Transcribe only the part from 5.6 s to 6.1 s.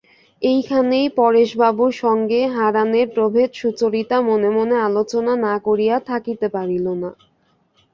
করিয়া